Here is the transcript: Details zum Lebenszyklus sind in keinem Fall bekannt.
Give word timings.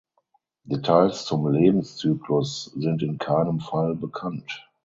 Details 0.67 1.25
zum 1.25 1.45
Lebenszyklus 1.51 2.65
sind 2.75 3.03
in 3.03 3.19
keinem 3.19 3.59
Fall 3.59 3.93
bekannt. 3.93 4.63